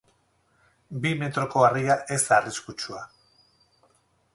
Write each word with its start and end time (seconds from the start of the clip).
Bi 1.03 1.11
metroko 1.19 1.67
harria 1.67 2.01
ez 2.17 2.21
da 2.27 2.35
arriskutsua. 2.41 3.07